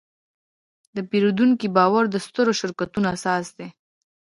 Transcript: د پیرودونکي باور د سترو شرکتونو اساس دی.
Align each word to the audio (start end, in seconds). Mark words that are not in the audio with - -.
د 0.95 0.97
پیرودونکي 1.09 1.67
باور 1.75 2.03
د 2.09 2.15
سترو 2.25 2.51
شرکتونو 2.59 3.07
اساس 3.15 3.45
دی. 3.57 3.67